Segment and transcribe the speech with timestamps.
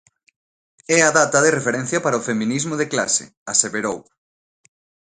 [0.97, 3.97] É a data de referencia para o feminismo de clase, aseverou.